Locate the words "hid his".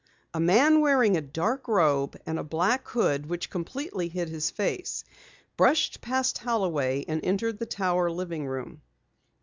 4.09-4.49